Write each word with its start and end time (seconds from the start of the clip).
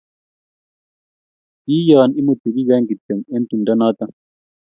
Ki 1.63 1.75
yonun 1.89 2.17
imutu 2.19 2.47
biik 2.55 2.69
oeng' 2.71 2.89
kityo 2.89 3.15
eng' 3.33 3.47
tumdo 3.49 3.73
noto 3.79 4.05